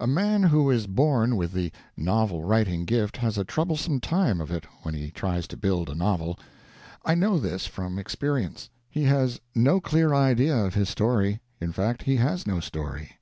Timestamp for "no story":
12.48-13.12